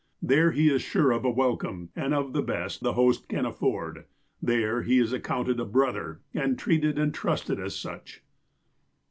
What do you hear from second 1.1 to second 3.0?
of a welcome, and of the best the